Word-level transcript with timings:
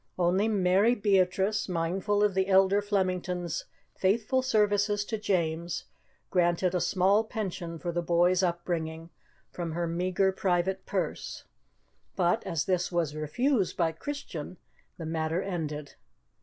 Only 0.17 0.47
Mary 0.47 0.95
Beatrice, 0.95 1.69
mindful 1.69 2.23
of 2.23 2.33
the 2.33 2.47
elder 2.47 2.81
Flemington's 2.81 3.65
faithful 3.95 4.41
services 4.41 5.05
to 5.05 5.19
James, 5.19 5.85
granted 6.31 6.73
a 6.73 6.81
small 6.81 7.23
pension 7.23 7.77
for 7.77 7.91
the 7.91 8.01
boy's 8.01 8.41
upbringing 8.41 9.11
from 9.51 9.73
her 9.73 9.85
meagre 9.85 10.31
private 10.31 10.87
purse; 10.87 11.43
but 12.15 12.43
as 12.47 12.65
this 12.65 12.91
was 12.91 13.13
refused 13.15 13.77
by 13.77 13.91
Christian, 13.91 14.57
the 14.97 15.05
matter 15.05 15.43
ended. 15.43 15.93